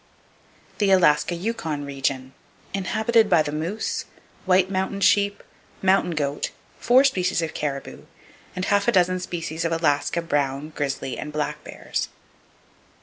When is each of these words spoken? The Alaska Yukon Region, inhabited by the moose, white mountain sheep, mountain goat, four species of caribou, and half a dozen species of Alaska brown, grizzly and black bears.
The 0.79 0.89
Alaska 0.89 1.35
Yukon 1.35 1.85
Region, 1.85 2.33
inhabited 2.73 3.29
by 3.29 3.43
the 3.43 3.51
moose, 3.51 4.05
white 4.47 4.67
mountain 4.71 4.99
sheep, 4.99 5.43
mountain 5.83 6.15
goat, 6.15 6.49
four 6.79 7.03
species 7.03 7.43
of 7.43 7.53
caribou, 7.53 8.05
and 8.55 8.65
half 8.65 8.87
a 8.87 8.91
dozen 8.91 9.19
species 9.19 9.63
of 9.63 9.71
Alaska 9.71 10.23
brown, 10.23 10.69
grizzly 10.71 11.19
and 11.19 11.31
black 11.31 11.63
bears. 11.63 12.09